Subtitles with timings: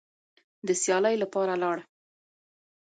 [0.67, 1.83] د سیالۍ لپاره لاړه